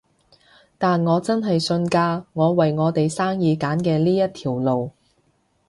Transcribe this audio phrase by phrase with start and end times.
[0.79, 4.93] 但我真係信㗎，我為我哋生意揀嘅呢一條路